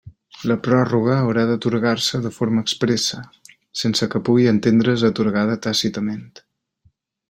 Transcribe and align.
La 0.51 0.55
pròrroga 0.67 1.17
haurà 1.25 1.43
d'atorgar-se 1.49 2.21
de 2.25 2.33
forma 2.39 2.65
expressa, 2.67 3.21
sense 3.85 4.11
que 4.15 4.25
pugui 4.31 4.51
entendre's 4.57 5.09
atorgada 5.15 5.63
tàcitament. 5.69 6.31